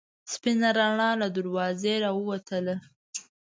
[0.33, 2.75] سپینه رڼا له دروازې راوتله.